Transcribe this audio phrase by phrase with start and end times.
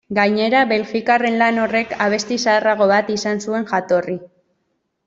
[0.17, 4.19] Gainera, belgikarren lan horrek abesti zaharrago bat izan zuen jatorri.